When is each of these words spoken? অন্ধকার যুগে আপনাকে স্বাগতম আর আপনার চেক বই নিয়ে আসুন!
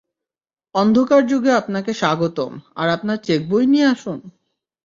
অন্ধকার 0.75 1.21
যুগে 1.27 1.51
আপনাকে 1.51 1.91
স্বাগতম 1.93 2.51
আর 2.75 2.87
আপনার 2.89 3.17
চেক 3.23 3.41
বই 3.49 3.65
নিয়ে 3.65 3.87
আসুন! 3.87 4.19